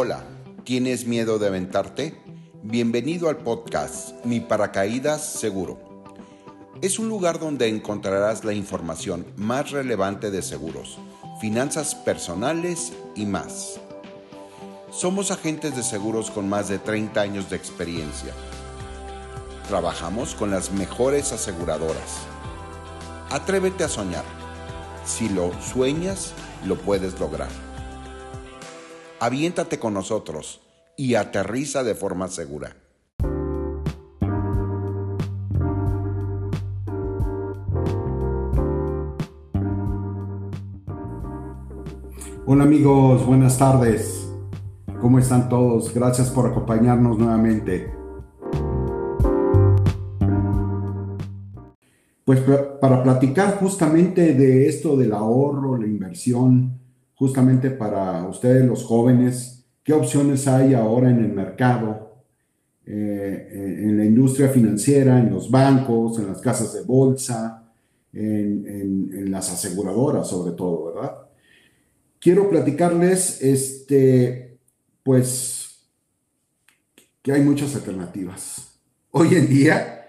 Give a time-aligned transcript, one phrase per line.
[0.00, 0.22] Hola,
[0.62, 2.14] ¿tienes miedo de aventarte?
[2.62, 6.04] Bienvenido al podcast Mi Paracaídas Seguro.
[6.80, 11.00] Es un lugar donde encontrarás la información más relevante de seguros,
[11.40, 13.80] finanzas personales y más.
[14.92, 18.32] Somos agentes de seguros con más de 30 años de experiencia.
[19.66, 22.18] Trabajamos con las mejores aseguradoras.
[23.30, 24.24] Atrévete a soñar.
[25.04, 26.34] Si lo sueñas,
[26.64, 27.67] lo puedes lograr
[29.20, 30.60] aviéntate con nosotros
[30.96, 32.76] y aterriza de forma segura.
[42.46, 44.32] Hola amigos, buenas tardes.
[45.00, 45.92] ¿Cómo están todos?
[45.92, 47.92] Gracias por acompañarnos nuevamente.
[52.24, 52.40] Pues
[52.80, 56.77] para platicar justamente de esto del ahorro, la inversión,
[57.18, 62.22] justamente para ustedes los jóvenes, qué opciones hay ahora en el mercado,
[62.86, 63.48] eh,
[63.82, 67.68] en la industria financiera, en los bancos, en las casas de bolsa,
[68.12, 71.18] en, las aseguradoras sobre todo, ¿verdad?
[72.20, 74.58] Quiero platicarles, este,
[75.02, 75.88] pues,
[77.20, 78.78] que hay muchas alternativas.
[79.10, 80.06] Hoy en día,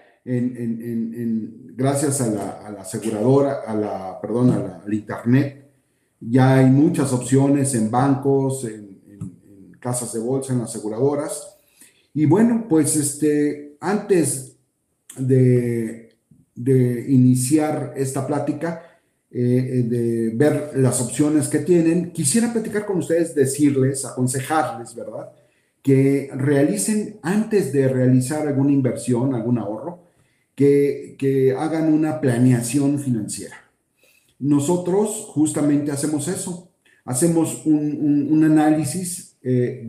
[1.74, 4.50] gracias a la, aseguradora, a la, perdón,
[4.84, 5.59] al Internet,
[6.20, 8.90] ya hay muchas opciones en bancos, en,
[9.80, 11.56] casas de bolsa, en aseguradoras.
[12.12, 14.56] Y bueno, pues este, antes
[15.16, 16.10] de,
[17.08, 18.82] iniciar esta plática,
[19.30, 25.30] eh, de ver las opciones que tienen, quisiera platicar con ustedes, decirles, aconsejarles, ¿verdad?
[25.82, 30.00] Que realicen, antes de realizar alguna inversión, algún ahorro,
[30.54, 33.69] que, que hagan una planeación financiera.
[34.40, 36.72] Nosotros justamente hacemos eso,
[37.04, 39.84] hacemos un, análisis eh,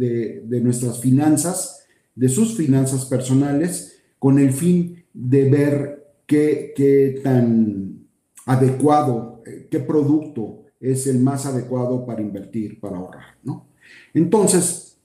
[0.46, 8.08] de, nuestras finanzas, de sus finanzas personales, con el fin de ver qué, tan
[8.46, 13.68] adecuado, eh, qué producto es el más adecuado para invertir, para ahorrar, ¿no?
[14.14, 14.98] Entonces,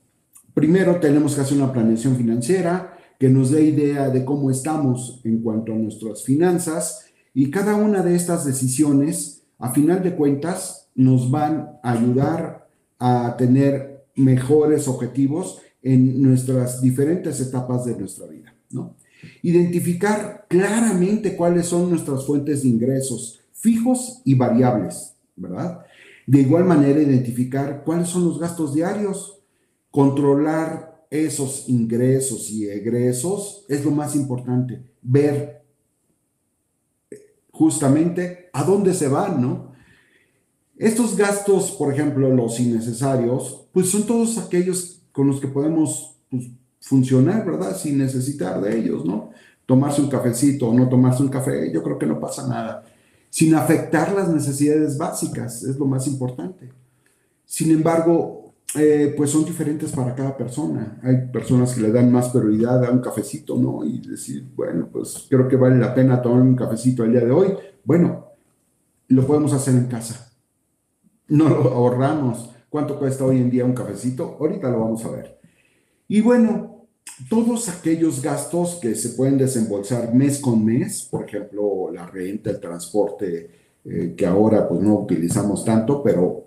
[0.54, 5.40] primero tenemos que hacer una planeación financiera que nos dé idea de cómo estamos en
[5.40, 11.30] cuanto a nuestras finanzas y cada una de estas decisiones a final de cuentas nos
[11.30, 12.68] van a ayudar
[12.98, 18.96] a tener mejores objetivos en nuestras diferentes etapas de nuestra vida, ¿no?
[19.42, 25.80] Identificar claramente cuáles son nuestras fuentes de ingresos fijos y variables, ¿verdad?
[26.26, 29.40] De igual manera, identificar cuáles son los gastos diarios,
[29.90, 35.65] controlar esos ingresos y egresos es lo más importante, ver
[37.56, 39.72] justamente a dónde se van, ¿no?
[40.76, 46.48] Estos gastos, por ejemplo, los innecesarios, pues son todos aquellos con los que podemos pues,
[46.80, 47.74] funcionar, ¿verdad?
[47.76, 49.30] Sin necesitar de ellos, ¿no?
[49.64, 52.84] Tomarse un cafecito o no tomarse un café, yo creo que no pasa nada.
[53.30, 56.70] Sin afectar las necesidades básicas, es lo más importante.
[57.46, 60.98] Sin embargo, eh, pues son diferentes para cada persona.
[61.02, 63.84] Hay personas que le dan más prioridad a un cafecito, ¿no?
[63.84, 67.30] Y decir, bueno, pues creo que vale la pena tomar un cafecito el día de
[67.30, 67.54] hoy.
[67.84, 68.32] Bueno,
[69.08, 70.32] lo podemos hacer en casa.
[71.28, 72.50] No lo ahorramos.
[72.68, 74.36] ¿Cuánto cuesta hoy en día un cafecito?
[74.38, 75.38] Ahorita lo vamos a ver.
[76.08, 76.86] Y bueno,
[77.30, 82.60] todos aquellos gastos que se pueden desembolsar mes con mes, por ejemplo, la renta, el
[82.60, 83.50] transporte,
[83.84, 86.44] eh, que ahora pues no utilizamos tanto, pero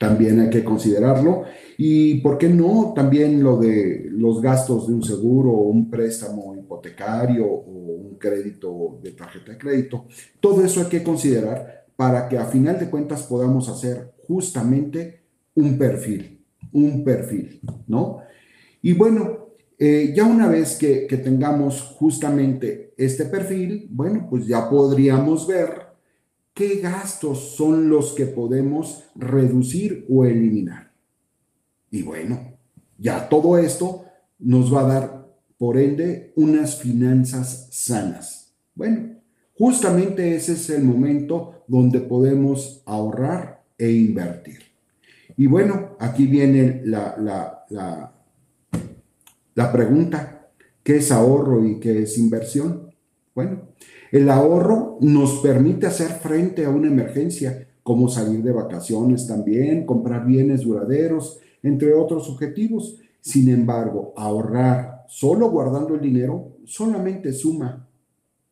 [0.00, 1.42] también hay que considerarlo.
[1.76, 6.56] Y por qué no también lo de los gastos de un seguro o un préstamo
[6.56, 7.70] hipotecario o
[8.08, 10.06] un crédito de tarjeta de crédito.
[10.40, 15.20] Todo eso hay que considerar para que a final de cuentas podamos hacer justamente
[15.54, 18.20] un perfil, un perfil, ¿no?
[18.80, 24.70] Y bueno, eh, ya una vez que, que tengamos justamente este perfil, bueno, pues ya
[24.70, 25.89] podríamos ver
[26.60, 30.92] qué gastos son los que podemos reducir o eliminar.
[31.90, 32.58] Y bueno,
[32.98, 34.04] ya todo esto
[34.38, 35.26] nos va a dar,
[35.56, 38.52] por ende, unas finanzas sanas.
[38.74, 39.22] Bueno,
[39.56, 44.58] justamente ese es el momento donde podemos ahorrar e invertir.
[45.38, 48.12] Y bueno, aquí viene la, la, la,
[49.54, 50.50] la pregunta,
[50.82, 52.94] ¿qué es ahorro y qué es inversión?
[53.34, 53.70] Bueno,
[54.12, 60.26] el ahorro nos permite hacer frente a una emergencia, como salir de vacaciones también, comprar
[60.26, 62.98] bienes duraderos, entre otros objetivos.
[63.20, 67.86] Sin embargo, ahorrar solo guardando el dinero solamente suma.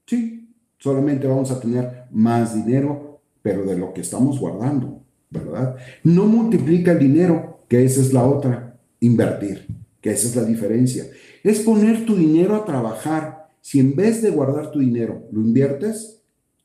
[0.07, 5.01] Sí, solamente vamos a tener más dinero, pero de lo que estamos guardando,
[5.31, 5.77] ¿verdad?
[6.03, 8.65] No multiplica el dinero, que esa es la otra.
[9.01, 9.65] invertir,
[10.01, 11.05] que esa es la diferencia.
[11.45, 13.38] Es poner tu dinero a trabajar.
[13.61, 16.23] Si en vez de guardar tu dinero lo inviertes,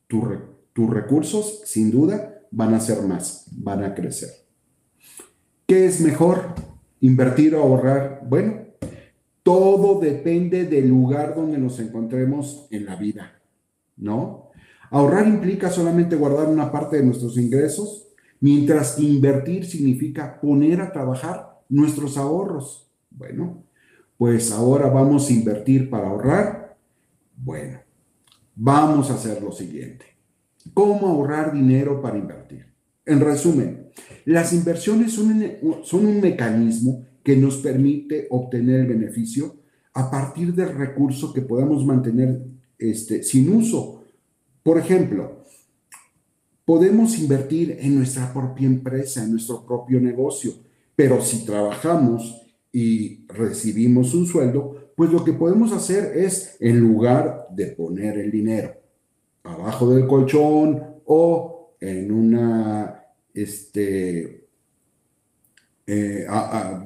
[0.08, 4.30] tus recursos, sin duda, van a ser más, van a crecer.
[5.66, 6.54] ¿Qué es mejor?
[7.00, 8.22] ¿Invertir o ahorrar?
[8.28, 8.62] Bueno,
[9.42, 13.42] todo depende del lugar donde nos encontremos en la vida,
[13.98, 14.52] ¿no?
[14.92, 18.08] Ahorrar implica solamente guardar una parte de nuestros ingresos,
[18.40, 22.92] mientras invertir significa poner a trabajar nuestros ahorros.
[23.10, 23.64] Bueno,
[24.18, 26.63] pues ahora vamos a invertir para ahorrar.
[27.36, 27.80] Bueno,
[28.56, 30.06] vamos a hacer lo siguiente.
[30.74, 32.66] ¿Cómo ahorrar dinero para invertir?
[33.06, 33.90] En resumen,
[34.26, 39.58] las inversiones son un, mecanismo que nos permite obtener el beneficio
[39.94, 42.42] a partir del recurso que podamos mantener
[42.78, 44.06] este, sin uso.
[44.64, 45.44] Por ejemplo,
[46.64, 50.54] podemos invertir en nuestra propia empresa, en nuestro propio negocio,
[50.96, 52.42] pero si trabajamos
[52.72, 58.32] y recibimos un sueldo, pues lo que podemos hacer es, en lugar de poner el
[58.32, 58.74] dinero
[59.44, 63.04] abajo del colchón o en una,
[63.34, 64.48] este,
[65.86, 66.26] eh,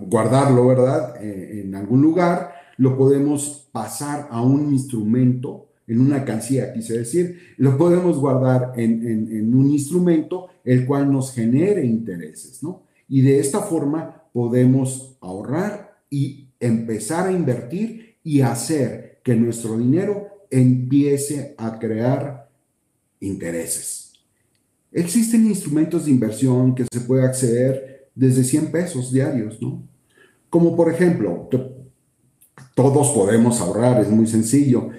[0.02, 1.24] guardarlo, ¿verdad?
[1.24, 7.40] Eh, en algún lugar, lo podemos pasar a un instrumento, en una cancilla, quise decir,
[7.58, 12.84] lo podemos guardar en, un instrumento el cual nos genere intereses, ¿no?
[13.08, 20.28] Y de esta forma podemos ahorrar y empezar a invertir y hacer que nuestro dinero
[20.50, 22.50] empiece a crear
[23.20, 24.14] intereses.
[24.92, 29.84] Existen instrumentos de inversión que se puede acceder desde 100 pesos diarios, ¿no?
[30.50, 31.50] Como por ejemplo,
[32.74, 34.90] todos podemos ahorrar, es muy sencillo.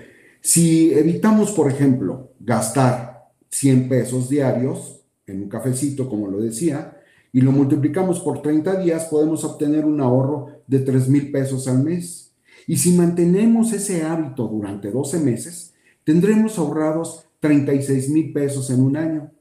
[0.41, 6.97] Si evitamos, por ejemplo, gastar 100 pesos diarios en un cafecito, como lo decía,
[7.33, 11.83] y lo multiplicamos por 30 días, podemos obtener un ahorro de 3 mil pesos al
[11.83, 12.33] mes.
[12.69, 15.75] Y si mantenemos ese hábito durante 12 meses,
[16.05, 19.33] tendremos ahorrados 36 mil pesos en un año.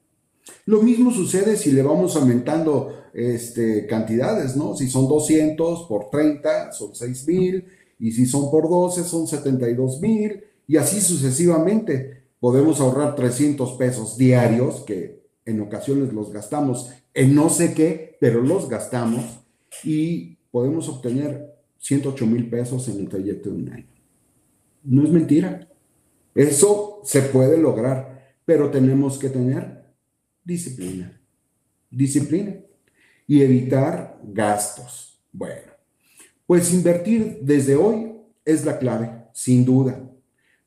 [0.65, 4.75] Lo mismo sucede si le vamos aumentando este, cantidades, ¿no?
[4.75, 7.65] Si son 200 por 30, son 6 mil,
[8.00, 12.24] y si son por 12, son 72 mil, y así sucesivamente.
[12.39, 18.41] Podemos ahorrar 300 pesos diarios, que en ocasiones los gastamos en no sé qué, pero
[18.41, 19.24] los gastamos,
[19.83, 23.88] y podemos obtener 108 mil pesos en el trayecto de un año.
[24.84, 25.68] No es mentira.
[26.34, 29.86] Eso se puede lograr, pero tenemos que tener
[30.44, 31.20] disciplina.
[31.90, 32.56] Disciplina
[33.28, 35.20] y evitar gastos.
[35.32, 35.72] Bueno,
[36.46, 38.14] pues invertir desde hoy
[38.46, 40.10] es la clave, sin duda.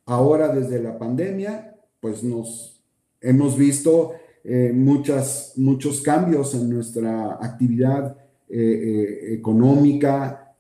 [0.05, 2.83] Ahora desde la pandemia, pues nos
[3.21, 4.13] hemos visto
[4.45, 8.17] eh, muchos cambios en nuestra actividad
[8.51, 10.55] eh, eh, económica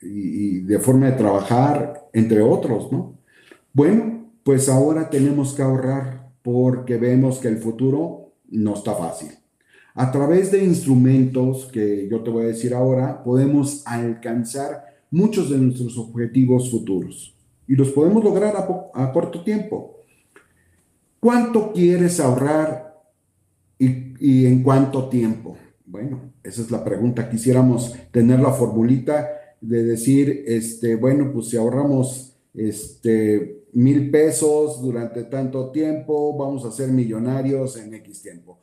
[0.00, 3.18] y de forma de trabajar, entre otros, ¿no?
[3.72, 9.30] Bueno, pues ahora tenemos que ahorrar porque vemos que el futuro no está fácil.
[9.94, 15.58] A través de instrumentos que yo te voy a decir ahora, podemos alcanzar muchos de
[15.58, 17.36] nuestros objetivos futuros
[17.68, 18.54] y los podemos lograr
[18.94, 19.98] a, corto tiempo.
[21.20, 23.00] ¿Cuánto quieres ahorrar
[23.78, 25.56] y, en cuánto tiempo?
[25.92, 27.28] Bueno, esa es la pregunta.
[27.28, 29.28] Quisiéramos tener la formulita
[29.60, 36.72] de decir, este, bueno, pues si ahorramos este, mil pesos durante tanto tiempo, vamos a
[36.72, 38.60] ser millonarios en X tiempo.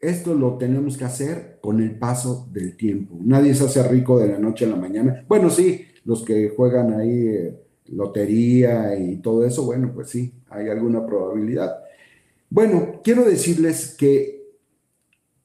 [0.00, 3.18] Esto lo tenemos que hacer con el paso del tiempo.
[3.22, 5.26] Nadie se hace rico de la noche a la mañana.
[5.28, 7.54] Bueno, sí, los que juegan ahí eh,
[7.88, 11.80] lotería y todo eso, bueno, pues sí, hay alguna probabilidad.
[12.48, 14.35] Bueno, quiero decirles que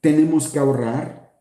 [0.02, 1.32] tenemos que ahorrar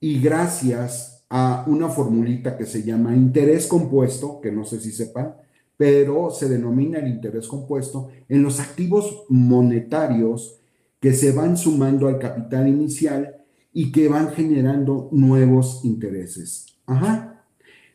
[0.00, 5.34] y gracias a una formulita que se llama interés compuesto, que no sé si sepan,
[5.76, 10.60] pero se denomina el interés compuesto en los activos monetarios
[11.00, 16.66] que se van sumando al capital inicial y que van generando nuevos intereses.
[16.86, 17.44] Ajá.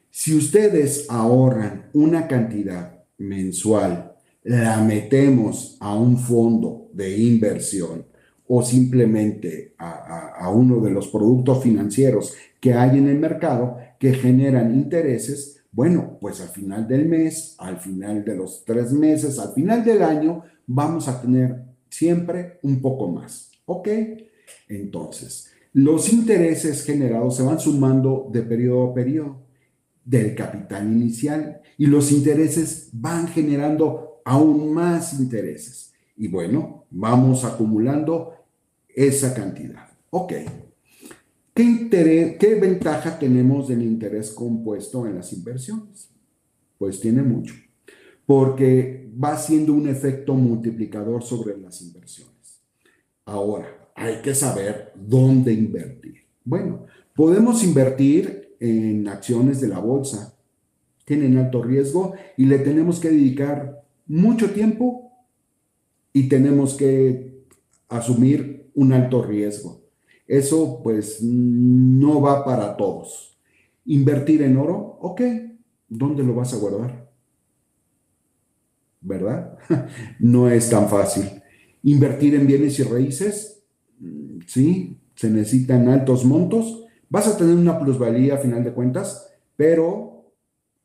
[0.10, 8.09] Si ustedes ahorran una cantidad mensual, la metemos a un fondo de inversión
[8.52, 14.74] o simplemente a, uno de los productos financieros que hay en el mercado que generan
[14.74, 19.86] intereses, bueno, pues al final del mes, al final de los tres meses, al final
[19.86, 23.52] del año, vamos a tener siempre un poco más.
[23.66, 23.88] ¿Ok?
[24.68, 29.46] Entonces, los intereses generados se van sumando de periodo a periodo
[30.04, 35.94] del capital inicial y los intereses van generando aún más intereses.
[36.18, 38.39] Y bueno, vamos acumulando
[39.08, 39.88] esa cantidad.
[40.10, 40.34] Ok.
[41.54, 46.10] ¿Qué, ¿Qué ventaja tenemos del interés compuesto en las inversiones?
[46.78, 47.54] Pues tiene mucho,
[48.26, 52.62] porque va siendo un efecto multiplicador sobre las inversiones.
[53.26, 56.16] Ahora, hay que saber dónde invertir.
[56.44, 60.38] Bueno, podemos invertir en acciones de la bolsa,
[61.06, 65.12] tienen alto riesgo y le tenemos que dedicar mucho tiempo
[66.12, 67.46] y tenemos que
[67.88, 69.82] asumir un alto riesgo.
[70.26, 73.38] Eso pues no va para todos.
[73.86, 75.22] Invertir en oro, ok,
[75.90, 77.10] ¿dónde lo vas a guardar?
[79.02, 79.58] ¿Verdad?
[80.20, 81.26] no es tan fácil.
[81.84, 83.64] Invertir en bienes y raíces,
[84.48, 86.86] sí, se necesitan altos montos.
[87.10, 90.32] Vas a tener una plusvalía a final de cuentas, pero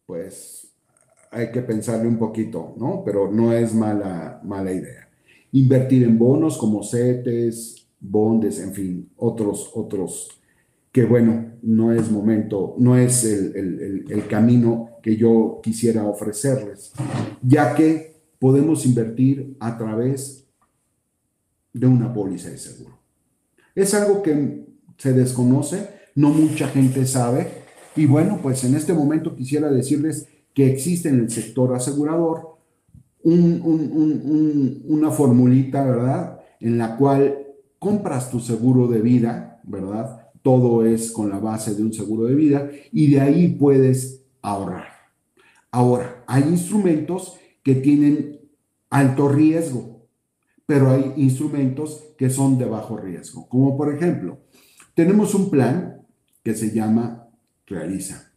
[0.07, 0.69] pues
[1.31, 3.03] hay que pensarle un poquito, ¿no?
[3.05, 5.09] Pero no es mala, mala idea.
[5.53, 10.41] Invertir en bonos como CETES, bondes, en fin, otros, otros,
[10.93, 16.93] que bueno, no es momento, no es el, el camino que yo quisiera ofrecerles,
[17.43, 20.47] ya que podemos invertir a través
[21.73, 22.99] de una póliza de seguro.
[23.75, 27.65] Es algo que se desconoce, no mucha gente sabe,
[27.97, 32.55] y bueno, pues en este momento quisiera decirles que existe en el sector asegurador
[33.25, 36.41] una formulita, ¿verdad?
[36.61, 37.44] En la cual
[37.85, 40.31] compras tu seguro de vida, ¿verdad?
[40.41, 44.87] Todo es con la base de un seguro de vida y de ahí puedes ahorrar.
[45.71, 48.41] Ahora, hay instrumentos que tienen
[48.89, 50.09] alto riesgo,
[50.65, 54.39] pero hay instrumentos que son de bajo riesgo, como por ejemplo,
[54.95, 56.01] tenemos un plan
[56.43, 57.29] que se llama
[57.67, 58.33] Realiza.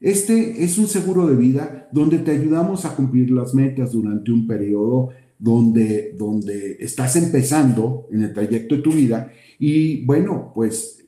[0.00, 4.46] Este es un seguro de vida donde te ayudamos a cumplir las metas durante un
[4.46, 11.04] periodo donde, donde estás empezando en el trayecto de tu vida y bueno, pues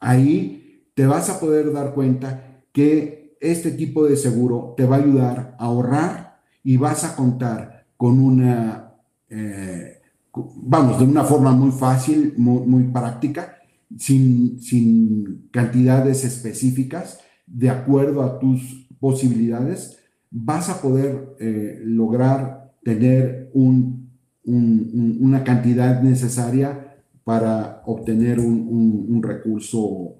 [0.00, 5.00] ahí te vas a poder dar cuenta que este tipo de seguro te va a
[5.00, 8.94] ayudar a ahorrar y vas a contar con una,
[9.28, 10.00] eh,
[10.34, 13.58] vamos, de una forma muy fácil, muy, práctica,
[13.96, 19.98] sin, sin cantidades específicas, de acuerdo a tus posibilidades,
[20.30, 30.14] vas a poder eh, lograr tener una cantidad necesaria para obtener un, recurso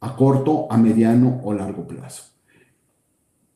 [0.00, 2.22] a corto, a mediano o largo plazo.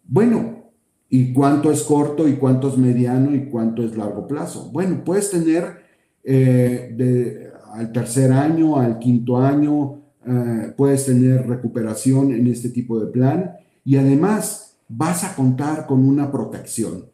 [0.04, 0.72] Bueno,
[1.08, 4.70] ¿y cuánto es corto y cuánto es mediano y cuánto es largo plazo?
[4.72, 5.84] Bueno, puedes tener
[6.24, 13.06] eh, al tercer año, al quinto año, eh, puedes tener recuperación en este tipo de
[13.06, 13.52] plan
[13.84, 17.04] y además vas a contar con una protección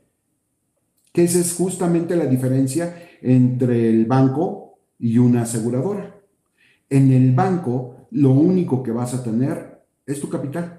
[1.15, 2.93] que esa es justamente la diferencia
[3.23, 6.21] entre el banco y una aseguradora.
[6.91, 10.77] En el banco, lo único que vas a tener es tu capital.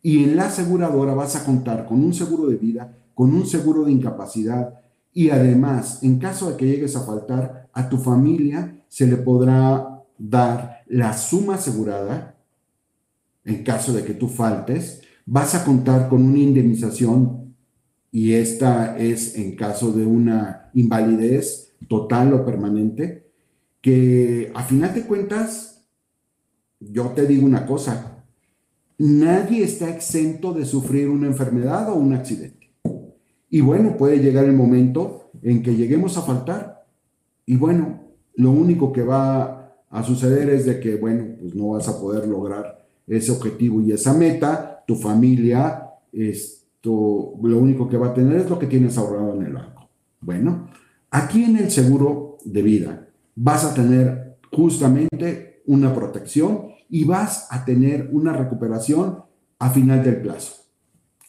[0.00, 3.84] Y en la aseguradora vas a contar con un seguro de vida, con un seguro
[3.84, 4.72] de incapacidad
[5.12, 10.00] y además, en caso de que llegues a faltar, a tu familia se le podrá
[10.16, 12.36] dar la suma asegurada.
[13.44, 17.43] En caso de que tú faltes, vas a contar con una indemnización
[18.14, 23.26] y esta es en caso de una invalidez total o permanente,
[23.80, 25.84] que a final de cuentas,
[26.78, 28.24] yo te digo una cosa,
[28.98, 32.70] nadie está exento de sufrir una enfermedad o un accidente.
[33.50, 36.86] Y bueno, puede llegar el momento en que lleguemos a faltar.
[37.44, 38.00] Y bueno,
[38.36, 42.28] lo único que va a suceder es de que, bueno, pues no vas a poder
[42.28, 48.40] lograr ese objetivo y esa meta, tu familia, este, lo único que va a tener
[48.40, 49.88] es lo que tienes ahorrado en el banco.
[50.20, 50.68] Bueno,
[51.10, 57.64] aquí en el seguro de vida vas a tener justamente una protección y vas a
[57.64, 59.22] tener una recuperación
[59.58, 60.64] a final del plazo.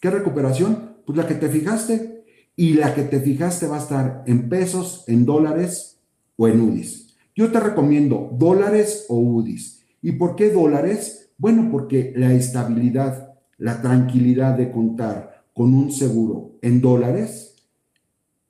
[0.01, 0.97] ¿Qué recuperación?
[1.05, 2.23] Pues la que te fijaste
[2.55, 6.01] y la que te fijaste va a estar en pesos, en dólares
[6.37, 7.15] o en UDIs.
[7.35, 9.85] Yo te recomiendo dólares o UDIs.
[10.01, 11.31] ¿Y por qué dólares?
[11.37, 17.55] Bueno, porque la estabilidad, la tranquilidad de contar con un seguro en dólares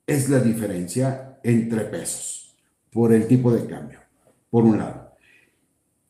[0.08, 2.56] es la diferencia entre pesos
[2.90, 4.00] por el tipo de cambio,
[4.50, 5.12] por un lado.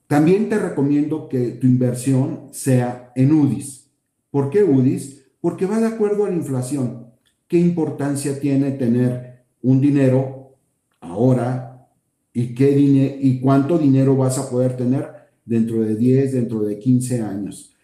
[0.06, 3.90] También te recomiendo que tu inversión sea en UDIs.
[4.30, 5.26] ¿Por qué UDIs?
[5.42, 7.08] Porque va de acuerdo a la inflación.
[7.46, 10.54] ¿Qué importancia tiene tener un dinero
[11.00, 11.90] ahora
[12.32, 15.10] y, qué y cuánto dinero vas a poder tener
[15.44, 17.74] dentro de 10, dentro de 15 años?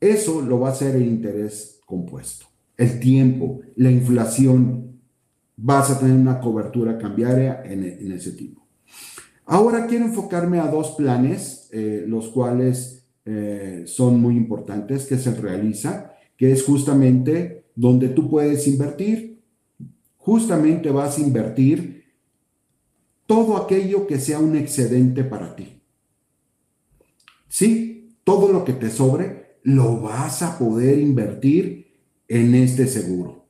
[0.00, 2.46] Eso lo va a hacer el interés compuesto
[2.76, 5.00] el tiempo, la inflación,
[5.56, 8.66] vas a tener una cobertura cambiaria en, ese tipo.
[9.46, 15.34] Ahora quiero enfocarme a dos planes, eh, los cuales eh, son muy importantes, que se
[15.34, 19.40] realiza, que es justamente donde tú puedes invertir.
[20.18, 22.04] Justamente vas a invertir
[23.26, 25.80] todo aquello que sea un excedente para ti.
[27.48, 31.85] Sí, todo lo que te sobre lo vas a poder invertir
[32.28, 33.46] en este seguro.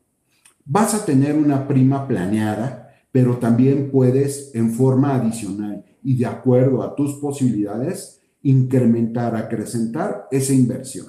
[0.64, 6.82] Vas a tener una prima planeada, pero también puedes en forma adicional y de acuerdo
[6.82, 11.06] a tus posibilidades incrementar, acrecentar esa inversión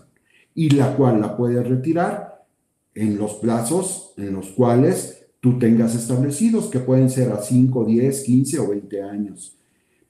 [0.55, 2.45] y la cual la puedes retirar
[2.95, 8.23] en los plazos en los cuales tú tengas establecidos, que pueden ser a 5, 10,
[8.23, 9.55] 15 o 20 años.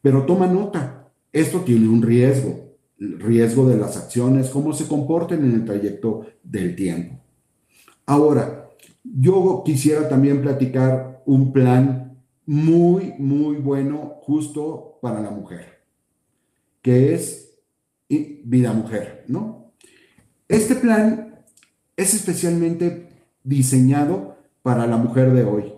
[0.02, 5.44] Pero toma nota, esto tiene un riesgo, el riesgo de las acciones, cómo se comporten
[5.44, 7.17] en el trayecto del tiempo.
[8.08, 8.70] Ahora,
[9.04, 15.84] yo quisiera también platicar un plan muy, muy bueno justo para la mujer,
[16.82, 17.60] que es
[18.10, 19.74] Vida Mujer, ¿no?
[20.48, 21.44] Este plan
[21.98, 23.10] es especialmente
[23.44, 25.74] diseñado para la mujer de hoy.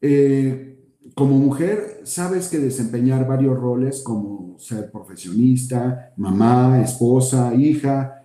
[0.00, 0.78] Eh,
[1.16, 8.24] como mujer, sabes que desempeñar varios roles como ser profesionista, mamá, esposa, hija,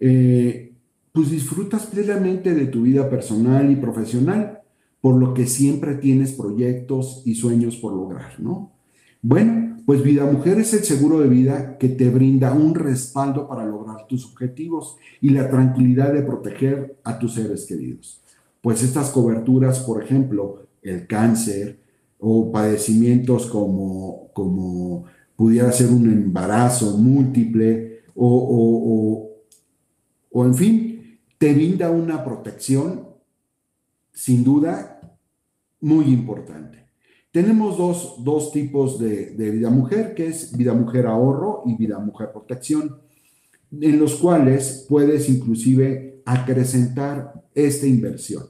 [0.00, 0.68] eh,
[1.12, 4.60] pues disfrutas plenamente de tu vida personal y profesional,
[5.00, 8.72] por lo que siempre tienes proyectos y sueños por lograr, ¿no?
[9.22, 13.64] Bueno, pues Vida Mujer es el seguro de vida que te brinda un respaldo para
[13.64, 18.20] lograr tus objetivos y la tranquilidad de proteger a tus seres queridos.
[18.60, 21.78] Pues estas coberturas, por ejemplo, el cáncer
[22.18, 25.04] o padecimientos como, como
[25.36, 29.30] pudiera ser un embarazo múltiple o, o,
[30.32, 30.97] o en fin,
[31.38, 33.08] te brinda una protección,
[34.12, 35.00] sin duda,
[35.80, 36.88] muy importante.
[37.30, 37.78] Tenemos
[38.24, 42.96] dos, tipos de, vida mujer, que es vida mujer ahorro y vida mujer protección,
[43.70, 48.46] en los cuales puedes inclusive acrecentar esta inversión.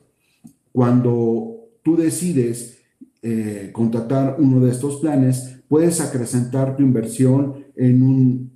[0.73, 2.79] Cuando tú decides
[3.21, 8.53] eh, contratar uno de estos planes, puedes acrecentar tu inversión en un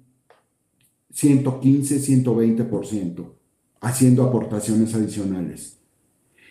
[1.10, 3.41] 115, 120%
[3.82, 5.76] haciendo aportaciones adicionales.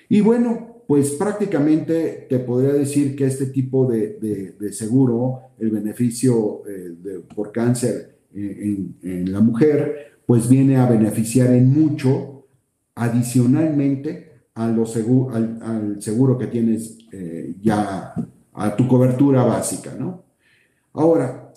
[0.10, 6.94] Y bueno, pues prácticamente te podría decir que este tipo de, seguro, el beneficio eh,
[7.34, 12.46] por cáncer eh, en, la mujer, pues viene a beneficiar en mucho
[12.96, 18.14] adicionalmente a al, seguro que tienes eh, ya,
[18.54, 20.26] a tu cobertura básica, ¿no?
[20.92, 21.54] Ahora,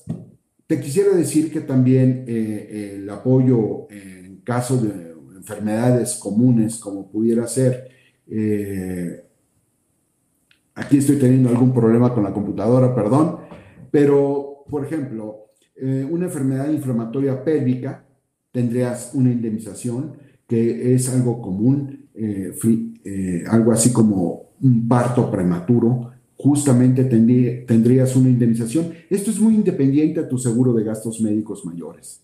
[0.68, 5.13] te quisiera decir que también el apoyo en caso de
[5.44, 7.90] enfermedades comunes como pudiera ser.
[8.26, 9.22] Eh,
[10.74, 13.40] aquí estoy teniendo algún problema con la computadora, perdón,
[13.90, 18.06] pero por ejemplo, eh, una enfermedad inflamatoria pélvica
[18.50, 20.14] tendrías una indemnización
[20.46, 28.92] que es algo común, eh, algo así como un parto prematuro, justamente tendrías una indemnización.
[29.10, 32.22] Esto es muy independiente a tu seguro de gastos médicos mayores.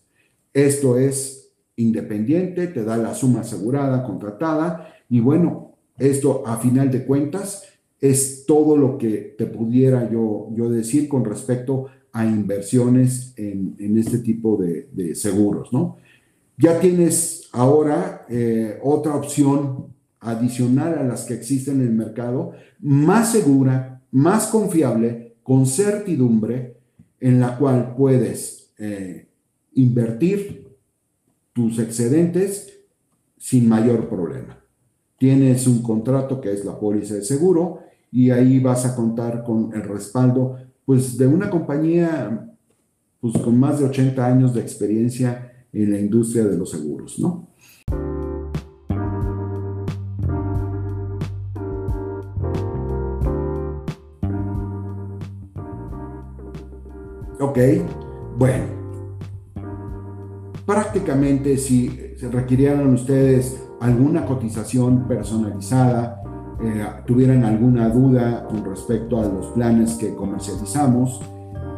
[0.53, 1.50] Esto es
[1.81, 7.63] independiente, te da la suma asegurada, contratada, y bueno, esto a final de cuentas
[7.99, 14.19] es todo lo que te pudiera yo, yo decir con respecto a inversiones en, este
[14.19, 15.97] tipo de, seguros, ¿no?
[16.57, 19.87] Ya tienes ahora eh, otra opción
[20.19, 26.75] adicional a las que existen en el mercado, más segura, más confiable, con certidumbre,
[27.19, 29.27] en la cual puedes eh,
[29.73, 30.70] invertir
[31.53, 32.79] tus excedentes
[33.37, 34.57] sin mayor problema.
[35.17, 37.79] Tienes un contrato que es la póliza de seguro
[38.11, 42.47] y ahí vas a contar con el respaldo pues de una compañía
[43.19, 47.47] pues con más de 80 años de experiencia en la industria de los seguros, ¿no?
[57.39, 57.57] Ok,
[58.37, 58.80] bueno,
[60.65, 66.21] prácticamente si se requirieran ustedes alguna cotización personalizada,
[66.63, 71.19] eh, tuvieran alguna duda con respecto a los planes que comercializamos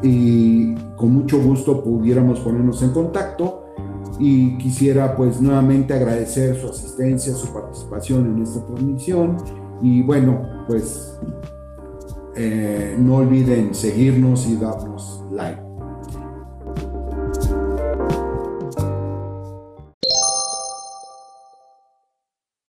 [0.02, 3.64] y con mucho gusto pudiéramos ponernos en contacto
[4.20, 9.38] y quisiera pues nuevamente agradecer su asistencia, su participación en esta transmisión
[9.82, 11.18] y bueno pues
[12.36, 15.73] eh, no olviden seguirnos y darnos like.